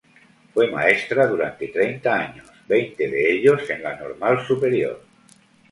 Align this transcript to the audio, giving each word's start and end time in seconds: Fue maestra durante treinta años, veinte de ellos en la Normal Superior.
Fue 0.55 0.67
maestra 0.71 1.27
durante 1.27 1.67
treinta 1.67 2.15
años, 2.17 2.49
veinte 2.67 3.07
de 3.07 3.33
ellos 3.33 3.69
en 3.69 3.83
la 3.83 3.97
Normal 3.99 4.43
Superior. 4.47 4.99